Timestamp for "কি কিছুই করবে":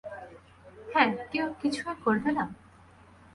1.49-2.29